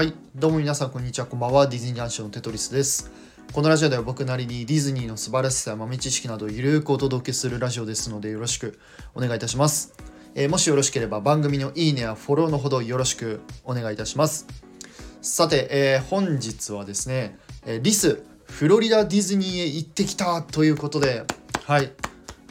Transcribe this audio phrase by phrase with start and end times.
[0.00, 1.66] はい、どうも皆さんこんにちは、こんばんは。
[1.66, 3.10] ディズニー男子のテトリスです。
[3.52, 8.78] このラジオでは僕なりにディズニーの素晴らしさや豆知識などをゆるくお届けするラジオですのでよろしく
[9.14, 9.92] お願いいたします。
[10.34, 14.46] えーもしよろしければ番組のいいねやフォローのほどよろしくお願いいたします。
[15.20, 17.36] さて、えー本日はですね、
[17.66, 21.24] えーリス、フロリダディズニーへ行ってきたということで、
[21.66, 21.92] はい、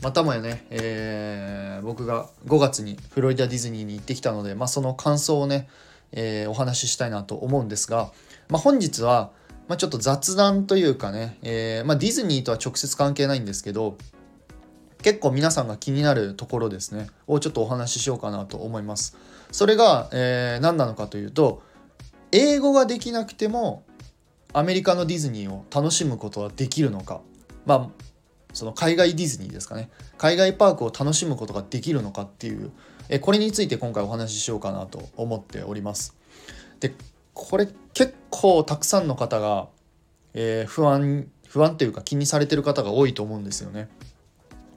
[0.03, 5.67] またもやね、えー僕が5月にフロリダディズニーに行ってきたので、まあ、その感想をね、
[6.11, 8.11] えーお話ししたいなと思うんですが、
[8.49, 9.31] まあ、本日は、
[9.67, 13.97] まあ、ちょっと雑談というかね、えーまあ、ディズニーとは直接関係ないんですけど
[15.01, 19.17] 結構皆さんが気になるところですねをちょっとお話ししようかなと思います。
[19.51, 21.63] それが、えー何なのかというと
[22.31, 23.83] 英語ができなくても
[24.53, 27.21] アメリカのディズニーを楽しむことはできるのか
[27.65, 27.89] まあ
[28.53, 32.71] その海外ディズニーですかね海外パークを楽しむことができるのかっていう
[33.09, 36.15] えこれについて今回お話ししようかなと思っております。
[36.79, 36.93] で
[37.33, 39.67] これ結構たくさんの方が、
[40.33, 43.89] えー不安不安というか気にされてる方が多いと思うんですよね。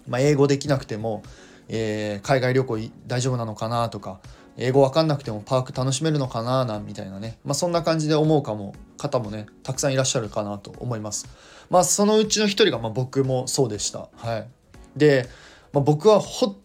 [0.08, 1.22] まあ、英語できなくても、
[1.68, 4.20] えー海外旅行大丈夫なのかなとか
[4.56, 11.26] 英語わかんなくてもパーク楽しめるのかななんみたいなね、まあ、そんな感じで思うかも方もねたくさんいらっしゃるかなと思います。
[11.68, 14.08] まあそのうちの一人がま僕もそうでした。
[14.16, 14.48] はい、
[14.96, 15.28] で、
[15.72, 16.56] まあ、僕は本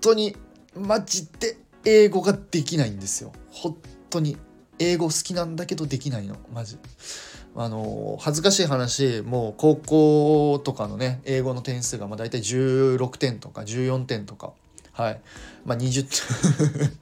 [0.00, 0.36] 当に
[0.76, 3.32] マジで英語ができないんですよ。
[3.50, 3.76] 本
[4.10, 4.36] 当に。
[4.78, 6.36] 英語好きなんだけどできないの。
[6.52, 6.78] マジ。
[7.54, 14.52] あの恥ずかしい話もう高校とかのね英語の点数がまあ大体16点とか14点とか。
[14.92, 15.20] はい。
[15.64, 16.06] まあ20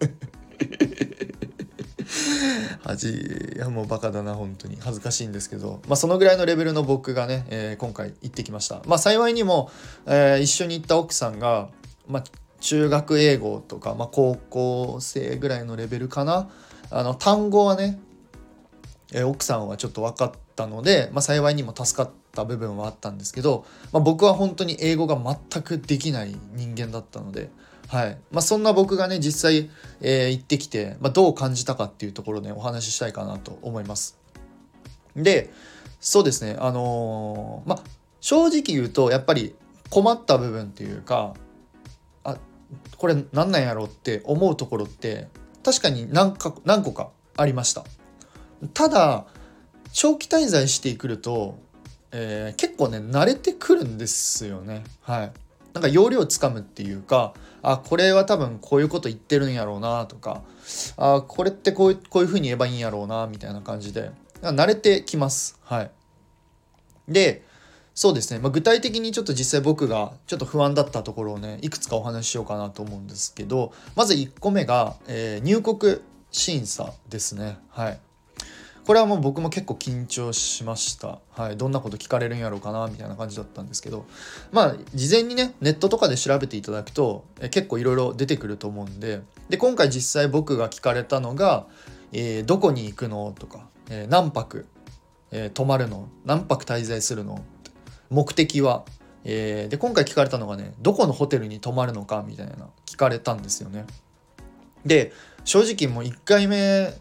[0.06, 0.10] 点。
[2.82, 4.76] 恥いやもうバカだな本当に。
[4.80, 8.82] 恥ずかしいんですけど、まあ、そのぐらいのレベルの僕がね、えー今回行ってきました。
[8.86, 9.70] まあ幸いにも、
[10.06, 11.68] えー一緒に行った奥さんが、
[12.08, 12.24] まあ、
[12.60, 16.50] 中学英語とか、まあ、高校生ぐらいのレベルかな
[16.90, 17.98] あの単語はね
[19.12, 27.50] え奥さんはちょっと分かったので、まあ、幸いにも助かった部分はあったんですけど、まあ、僕は本当に英語が全くできない人間だったので、
[27.88, 29.70] はいまあ、そんな僕がね実際、
[30.00, 34.16] えー行ってきて、まあ、どう感じたかっていうところで、お話ししたいかなと思います。
[35.16, 35.52] で
[36.00, 37.82] そうですねあのーまあ
[38.20, 39.54] 正直言うとやっぱり
[39.88, 41.34] 困った部分っていうか
[42.96, 45.28] これ何なんやろうって思うところって
[45.64, 47.84] 確かに何か何個かありました。
[48.74, 49.26] ただ
[49.92, 51.58] 長期滞在してくると、
[52.12, 54.84] えー結構ね慣れてくるんですよね。
[55.02, 55.32] はい。
[55.72, 57.32] なんか要領つかむっていうか
[57.62, 60.42] あこれは多分こういうこと言ってるんやろうなとか
[60.96, 64.10] あこれってこういうこういう風に言えばいいんやろうなみたいな感じで
[64.42, 65.58] 慣れてきます。
[65.62, 65.90] はい。
[67.08, 67.44] で
[68.00, 75.98] そうですね、まあ、具体的にちょっと実際僕がちょっと不安だったところをねいくつかお話ししようかなと思うんですけどまず1個目が、えー入国
[76.30, 78.00] 審査ですねはい
[78.86, 84.06] これはもう僕も結構緊張しました、はい、どんなこと聞かれるんやろうかなみたいな感じだったんですけど
[84.50, 91.66] まあ事前にねネットとかで調べていただくとえ結構いろいろ出てくると思うんでで今回実際僕が聞かれたのが、
[92.12, 94.64] えーどこに行くの?」とか、えー何泊、
[95.32, 97.44] えー泊まるの?」「何泊滞在するの?」
[98.10, 98.84] 目的は、
[99.24, 103.86] えーで今回聞かれたのがねどこのホテルに泊まるのかみたいな聞かれたんですよね。
[104.84, 105.12] で
[105.44, 106.92] 正直もう1回目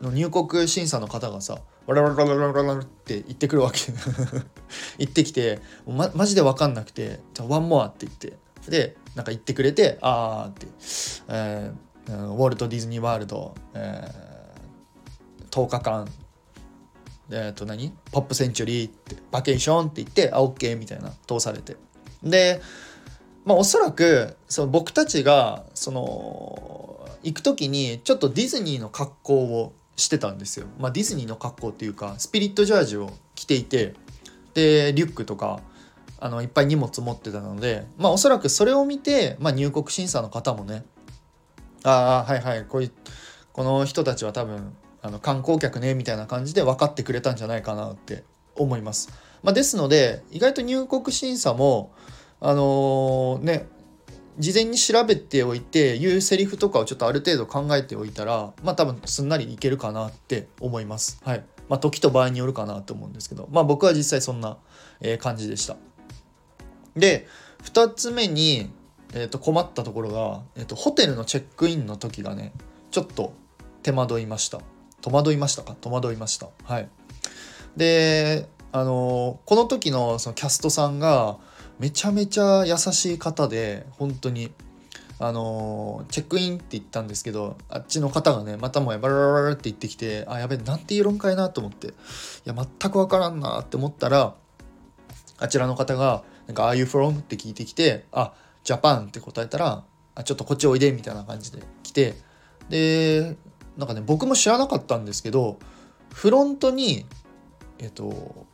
[0.00, 3.80] の入国審査の方がさ「ワラワラワラワラワラ」って言ってくるわけ。
[4.98, 8.36] 言ってきてもうまマジで分かんなくて「じゃワンモア」って言って。
[8.68, 10.66] でなんか言ってくれて「あー」って、
[11.28, 14.28] えーウォルト・ディズニー・ワールド」えー
[15.50, 16.08] 10日間
[17.30, 17.92] えっ、と何？
[18.12, 21.76] ポップセンチュリーってバケーションって言ってあ OK みたいな通されて
[22.22, 22.60] で
[23.44, 30.66] まあおそらくその僕たちがその行く時にちょっとディズニーの格好をしてたんですよ。
[30.78, 33.94] まあ、ディズニーの格好っていうかスピリットジャージを着ていて
[34.54, 35.60] でリュックとか
[36.20, 40.84] あのいっぱい荷物持ってたのでまあおそらくそれを見て、まあ、入国審査の方もね
[41.84, 42.92] ああはいはいこういう
[43.52, 44.72] この人たちは多分
[45.02, 48.24] あの観光客ねみたいな感じで分かってくれたんじゃないかなって
[48.56, 49.10] 思います。
[49.42, 51.92] まあ、ですので意外と入国審査も
[52.40, 53.68] あのね
[54.38, 61.20] 事前に調べておいて言うセリフとかをちょっとある程度考えておいたらまあ多分すんなりいけるかなって思います。
[61.24, 61.44] はい。
[61.68, 64.58] まあ時と場合によるかなと思うんですけどまあ僕は実際そんな、
[65.20, 65.76] 感じでした。
[66.96, 67.28] で
[67.62, 68.70] 2つ目に、
[69.14, 72.52] えー、と困ったところが、えー、とホテルのチェックインの時がね
[72.90, 73.32] ちょっと
[73.82, 74.60] 手間取りました。
[75.00, 75.76] 戸惑いましたか？
[75.80, 76.48] 戸惑いました。
[76.64, 76.88] はい。
[77.76, 81.38] であのこの時のそのキャストさんが
[81.78, 84.50] めちゃめちゃ優しい方で本当に
[85.20, 91.90] あのチェックインって言ったんですけどあっちの方がねまたもやバラバラって言ってきてあやべなんて言う論かいなと思ってい
[92.44, 94.34] や全く分からんなって思ったら
[95.38, 98.32] あちらの方が「なんか Are you from?」って聞いてきて「あ
[98.64, 99.84] ジャパン」って答えたら
[100.14, 102.14] 「あちょっとこっちおいで」みたいな感じで来て
[102.68, 103.36] で
[103.78, 105.58] なんかね僕も知らなかったんですけど
[106.12, 107.06] フロントに
[107.78, 108.46] えっと、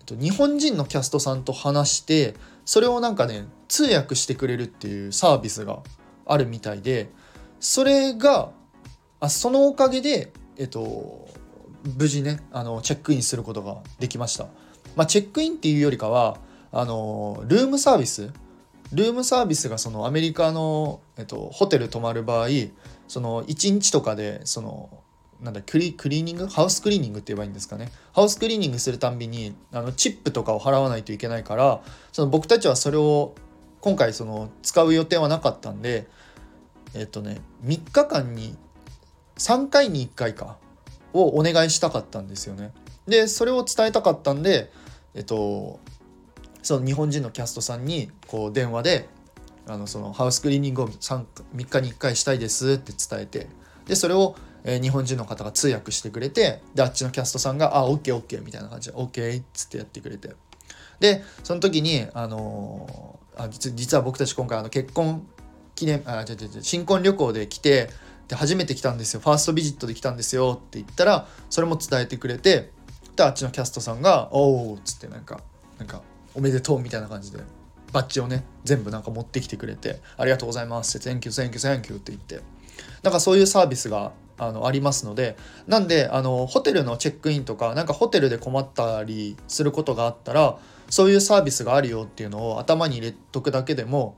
[0.00, 2.34] えっと、日本人のキャストさんと話して
[2.64, 5.80] それをなんかね通訳してくれるっていうサービスが
[6.26, 7.10] あるみたいで
[7.60, 8.50] それが
[9.20, 11.28] あそのおかげでえっと
[11.98, 14.46] 無事ねあのチェックインすることができました。
[14.94, 16.36] まあ、チェックインっていうよりかは
[16.70, 18.30] あのルームサービス
[18.92, 22.48] ルームサービスがそのアメリカの、えっと、ホテル泊まる場合
[23.08, 24.90] その1日とかでその
[25.40, 26.46] なんだクリクリーニング？
[26.46, 33.34] ハウスクリーニングって言えばいいんですかねハウスクリーニングするたんびにあのチップとかを払わないといけないからその僕たちはそれを
[33.80, 36.06] 今回その使う予定はなかったんで
[36.94, 38.56] えっとね3日間に
[39.36, 40.58] 3回に1回か
[41.12, 42.72] をお願いしたかったんですよね。
[43.08, 44.70] でそれを伝えたかったんで
[45.14, 45.80] えっと
[46.62, 49.08] その日本人のキャストさんにこう電話で
[49.66, 51.24] あのそのハウスクリーニングを 3,
[51.54, 53.48] 3日に1回したいですって伝えて
[53.86, 60.34] でそれをえー、日本人の方が通訳してくれてであっちのキャストさんが「あオッケーオッケー」みたいな感じで「オッケー」っつってやってくれて。
[61.00, 65.26] でその時にあのー、あ実は僕たち今回あの結婚
[65.74, 67.90] 記念あ違う違う新婚旅行で来て
[68.28, 69.20] で初めて来たんですよ。
[69.20, 72.70] ファーストビジットで来たんですよって言ったらそれも伝えてくれて
[73.16, 75.40] であっちのキャストさんが「おお」っつってなんか
[75.78, 76.02] なんか
[76.34, 77.38] 「おめでとう」みたいな感じで
[77.92, 82.40] バッジをね全部なんか持ってきてくれて「ありがとうございます」って「Thank you thank you thank you」って言って。
[83.02, 85.36] なんかそういうサービスがあのありますので
[85.66, 90.58] なんであのホテルのチェックインとかなんかホテルで困ったりすることがあったら
[90.88, 94.16] そういうサービスがあるよっていうのを頭に入れとくだけでも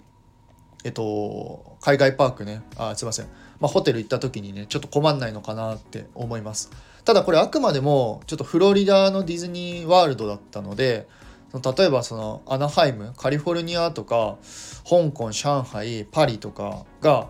[0.85, 3.27] えっと海外パークねあすいません、
[3.61, 6.71] まあ、ホテル行った時にねちょっと困んないのかなって思います。
[7.05, 11.07] ただこれあくまでもちょっとフロリダのディズニーワールドだったので
[11.62, 14.39] 例えばそのアナハイムカリフォルニアとか
[14.89, 17.29] 香港上海パリとかが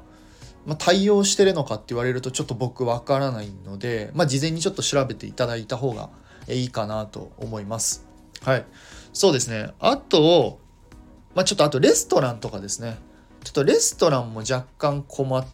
[0.67, 6.11] まあ、対応してるのかって言われるとちょっと僕わからないので、まあ、事前にちょっと調べていただいた方が
[6.49, 8.07] いいかなと思います。
[8.43, 8.67] はい。
[9.13, 9.73] そうですね。
[9.79, 10.59] あと、
[11.35, 12.99] まあ、ちょっとあとレストランとかですね。
[13.43, 15.47] ちょっとレストランも若干困っ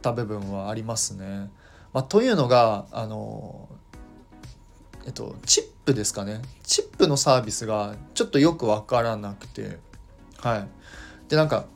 [0.00, 1.50] た部分はありますね。
[1.92, 3.68] まあ、というのが、あの、
[5.04, 6.40] えっと、チップですかね。
[6.62, 9.78] チップのサービスがちょっとよくわからなくて、
[10.40, 10.68] はい。
[11.28, 11.66] で、なんか、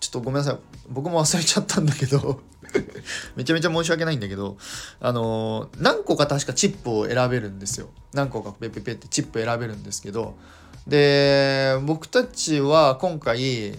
[0.00, 0.58] ちょっとごめんなさい。
[0.88, 2.42] 僕も忘れちゃったんだけど
[3.36, 4.58] めちゃめちゃ申し訳ないんだけど、
[5.00, 7.88] あのー、何個か確かチップを選べるんですよ。
[8.12, 10.34] 何個かペペペってチップ選べるんですけど、
[10.86, 13.78] で、僕たちは今回、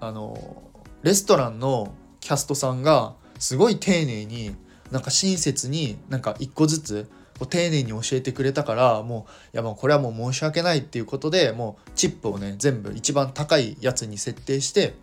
[0.00, 0.62] あの、
[1.02, 4.54] レストランのキャストさんがすごい丁寧に、
[4.90, 7.10] なんか親切になんか一個ずつ
[7.44, 14.94] 丁寧に教えてくれたからもういやもうこれはもう申し訳ないっていうことでもうチップをね全部一番高いやつに設定して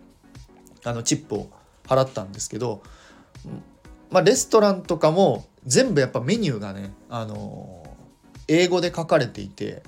[0.82, 1.50] あのチップを
[1.86, 2.82] 払ったんですけど、
[4.10, 7.86] まあ、レストランとかも全部やっぱメニューがね、あの
[8.48, 9.82] 英語で書かれていて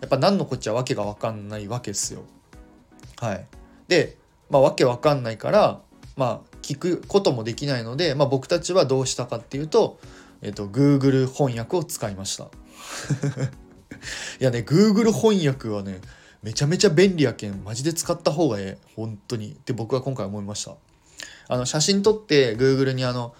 [0.00, 2.22] やっぱ何のこっちゃわけが分かんないわけですよ。
[3.18, 3.46] はい、
[3.88, 4.18] で、
[4.50, 5.80] まあ、わけわかんないから
[6.16, 9.98] まあ聞くこともできないので、まあ、僕たちはどうしたかっていうと、
[10.42, 12.44] えっと、Google 翻訳を使いました。
[14.40, 16.00] いやね Google 翻訳はね
[16.42, 18.78] めちゃめちゃ便利やけんマジで使った方がええ。
[18.96, 19.52] 本当に。
[19.52, 20.74] って僕は今回思いました。
[21.48, 23.34] あの写真撮って Google にあの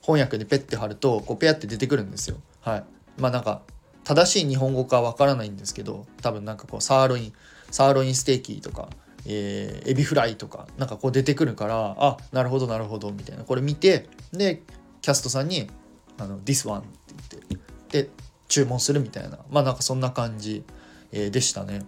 [0.00, 2.38] 翻訳でペッて貼るとこうペアって出てくるんですよ。
[2.62, 2.84] はい。
[3.18, 3.62] まあなんか
[4.04, 7.32] 正しい日本語かわからないんですけど多分なんかこうサーロイン
[7.70, 8.88] サーロインステーキとか、
[9.26, 13.44] えー、エビフライとかなんかこう出てくるからあなるほどなるほどみたいな。
[13.44, 14.62] これ見てで
[15.02, 15.68] キャストさんに
[16.18, 16.84] 「あの This one」っ
[17.28, 18.10] て言ってで
[18.48, 19.38] 注文するみたいな。
[19.50, 20.64] まあなんかそんな感じ、
[21.12, 21.82] えー、でしたね。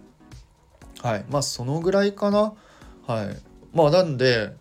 [1.01, 1.25] はい。
[1.29, 2.53] まあそのぐらいかな。
[3.07, 3.37] はい。
[3.73, 4.53] まあなんで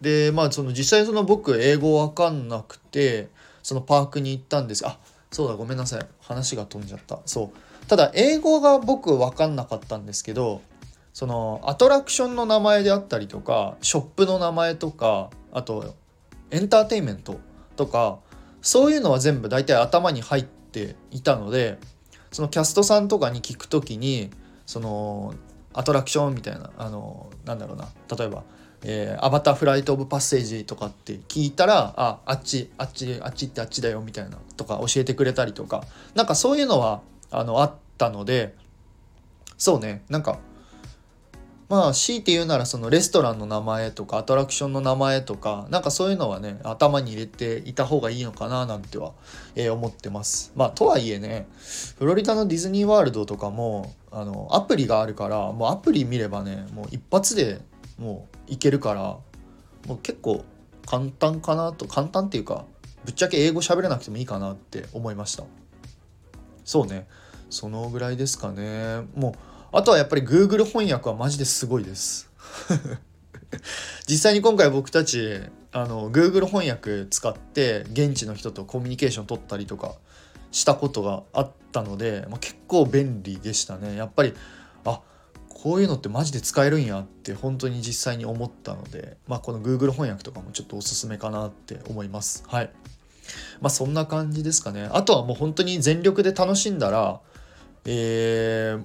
[0.00, 3.28] でまあその実際その僕英語わかんなくて
[3.62, 4.86] そのパークに行ったんです。
[4.86, 4.98] あ
[5.30, 6.06] そうだごめんなさい。
[6.20, 7.20] 話が飛んじゃった。
[7.24, 7.68] そう。
[7.88, 10.60] ただ英語が僕分かんなかったんですけど
[11.14, 15.94] そのアトラクションの名前であったりとかショップの名前とかあと
[16.50, 17.40] エンターテインメント
[17.76, 18.18] とか
[18.62, 21.78] そういうのは全部大体頭に入っていたので
[22.32, 24.30] そのキャストさんとかに聞く時に
[24.66, 25.34] その
[25.72, 28.42] アトラクションみたいなあのなんだろうな例えば、
[28.82, 35.84] えー、アバターフライト・オブ・パッセージとかって聞いたらああっちあっちあっちってあっちだよみたいなとか教えてくれたりとか
[36.14, 37.00] なんかそういうのは
[37.30, 38.54] あのあったので
[39.56, 40.38] そうねなんか
[41.68, 49.12] まあ強いて言うならそのレストランの名前とかアトラクションの名前とかなんかそういうのはね頭に入れていた方がいいのかななんては、
[49.54, 50.52] えー、思ってます。
[50.56, 51.46] まあとはいえね
[51.98, 57.60] フロリダのディズニーワールドとかもあのアプリがあるからもうアプリ見ればねもう一発で
[57.98, 59.02] もういけるから
[59.86, 60.44] もう結構
[60.86, 62.64] 簡単かなと簡単っていうか
[63.04, 65.44] ぶっちゃけ英語喋れなくてもいいかなって思いました。
[66.64, 67.06] そうね。
[67.50, 69.06] そのぐらいですかね。
[69.14, 69.34] もう
[69.70, 72.30] あとはやっぱり Google 翻訳はマジですごいです。
[74.08, 75.40] 実際に今回僕たち
[75.72, 79.96] あの Google 翻訳使って現地の人とコミュニケーション取ったりとか
[80.50, 83.94] したことがあったので、まあ、結構便利でしたね。
[83.96, 84.34] やっぱり
[84.84, 85.02] あ
[85.48, 92.44] こういうのってマジで使えるんやって本当に実際に思ったので、まあ、この Google 翻訳とかもちょっとおすすめかなって思います。
[92.46, 92.70] はい。
[93.60, 94.88] まあそんな感じですかね。
[94.90, 97.20] あとはもう本当に全力で楽しんだら
[97.90, 98.84] えー、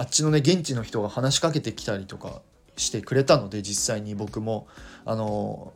[0.00, 2.40] あっちのね現地の人が話しかけてきたりとか
[2.76, 4.66] してくれたので実際に僕も。
[5.04, 5.72] あの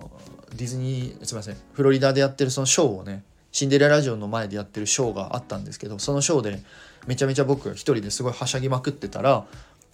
[0.55, 1.57] ディズニーすいません。
[1.73, 6.63] フロリダでやってるそのショーをねシンデレラ城の前でやってるショーがあったんですけどそのショーで
[7.07, 9.47] めちゃめちゃ僕一人ですごいはしゃぎまくってたら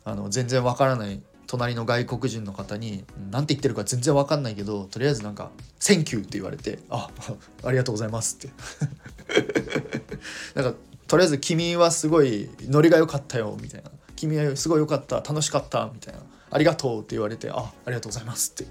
[0.04, 7.08] あの全然わからない隣の外国人の方に何て言ってるか全然わかんないけどとりあえずなんか「Thank you」って言われて「あ
[7.64, 8.50] ありがとうございます」って。
[10.54, 10.74] なんか
[11.06, 15.16] とりあえず「君はすごいノリが良かったよ」みたいな「君はすごい良かった。
[15.16, 18.70] 楽しかった」みたいな「ありがとう」って言われて「あありがとうございます」って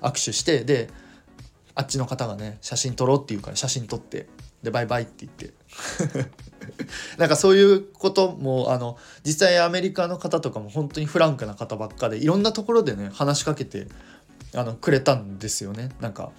[0.00, 0.90] 握手してで
[1.74, 4.28] あっちの方がね写真撮ろうって言うから写真撮って
[4.62, 5.54] でバイバイって言って。
[7.16, 13.88] なんかそういうこともあの実際アメリカの方とかも本当にフランクな方ばっかでいろんなところでね話しかけて
[14.54, 15.88] あのくれたんですよね。
[16.00, 16.32] なんか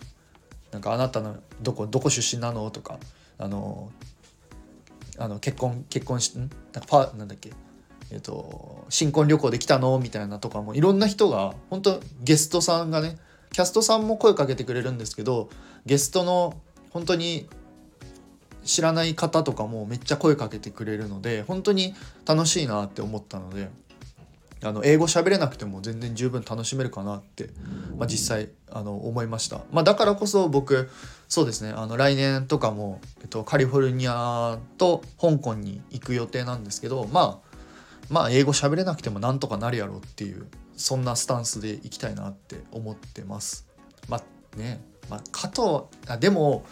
[0.72, 3.00] なんかあなたのどこどこ出身なのとか
[3.40, 3.92] あの
[5.18, 6.42] あの結婚結婚しん？
[6.42, 7.52] なんかパなんだっけ？
[8.12, 9.98] えっ、と新婚旅行で来たの？
[10.00, 13.18] みたいなとかもいろんな人が本当ゲストさんがね
[13.52, 15.50] キャストさんも声かけてくれるんですけど
[15.86, 16.56] ゲストの
[16.92, 17.48] 本当に
[18.64, 23.70] 知らない方とかもめっちゃ声かけてくれるので本当に楽しいなって思ったので
[24.64, 27.50] あの英語喋れなくても全然十分楽しめるかなって、
[27.98, 30.90] まあ、実際あの思いました、まあ、だからこそ僕
[31.28, 37.51] そうですねあの来年とかも、えっと、カリフォルニアと香港に行く予定なんですけどまあ
[38.12, 43.66] まあ英語喋れなくてもなんとかなるやろっていうそんなスタンスでいきたいなって思ってます。
[44.10, 44.82] まあね。
[45.10, 46.66] まあかとあでも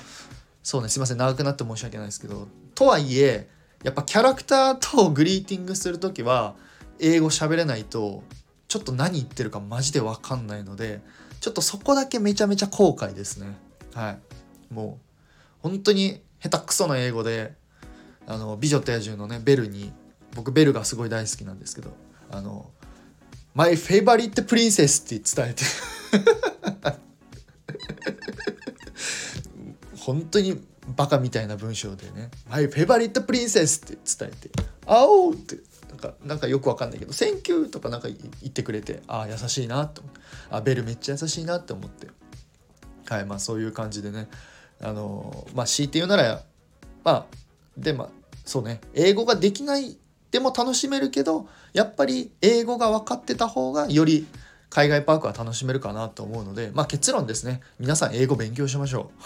[0.61, 1.17] そうねすいません。
[1.17, 3.47] 長くなって申し訳ないですけどとはいえ
[3.83, 6.55] やっぱキャラクターとグリーティングする時は
[6.99, 8.23] 英語喋れないと
[8.67, 11.01] ちょっと何言ってるかマジで分かんないので
[11.39, 13.57] ちょっとそこだけめちゃめちゃ後悔ですね。
[13.93, 14.19] はい。
[14.73, 15.05] もう
[15.61, 17.53] 本当に下手くそな英語で
[18.27, 19.93] あの美女と野獣のねベルに
[20.35, 21.95] 僕ベルがすごい大好きなんですけど
[22.31, 22.69] あの
[23.55, 25.63] 「My favorite princess」って伝えて。
[29.99, 30.59] 本当に
[30.95, 34.49] バカみたいな文章でね「My favorite princess」って伝えて
[34.87, 35.57] 「あ Oh!」って
[35.89, 38.17] なんかなんかよくわかんないけど「センキュー」とかなんか言
[38.47, 40.01] ってくれてああ優しいなと
[40.49, 42.07] あベルめっちゃ優しいなって思って。
[43.09, 44.27] はいまあそういう感じでね
[44.79, 46.43] あのまあ強いて言うなら
[47.03, 47.25] まあ
[47.75, 48.09] でまあ
[48.45, 49.97] そうね英語ができない
[50.31, 54.27] でも楽しめるけどやっぱり英語が分かってた方がより
[54.69, 57.61] 海外パークは楽しめるかなと思うのでまあ結論ですね。
[57.79, 59.23] 皆さん英語勉強しましょう。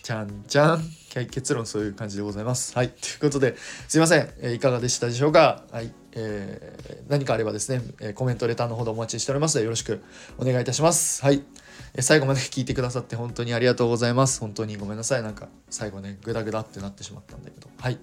[0.02, 1.03] ちゃんちゃん。
[1.14, 2.74] 結論そういう感じでございます。
[2.76, 2.88] はい。
[2.90, 3.56] ということで、
[3.88, 4.28] すいません。
[4.40, 5.64] えー、いかがでしたでしょうか？
[5.70, 5.92] はい。
[6.12, 10.02] えー、何かあればですね、え、コメント、レターのほどお待ちしておりますので、よろしく
[10.38, 11.22] お願いいたします。
[11.22, 11.42] はい。
[11.94, 14.40] え、最後まで 聞いてくださって本当にありがとうございます。
[14.40, 15.22] 本当にごめんなさい。
[15.22, 17.68] なんか、最後ね、グダグダってなってしまったんだけど。
[17.78, 17.98] はい。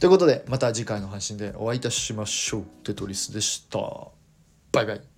[0.00, 2.64] ということで、また次回の配信でお会いいたしましょう。
[2.84, 3.78] テトリスでした。
[4.72, 5.11] バイバイ。